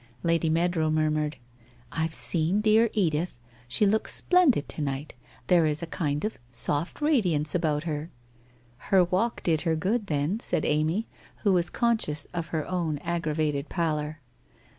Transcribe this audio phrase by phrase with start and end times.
[0.23, 1.37] Lady Meadrow murmured:'
[1.91, 5.13] I've seen dear Edith, she looks splendid to night.
[5.45, 8.09] There is a kind of soft radiance about her...
[8.39, 8.57] /'
[8.89, 11.07] Her walk did her good then,' said Amy,
[11.43, 14.21] who was con ecione of her own aggravated pallor.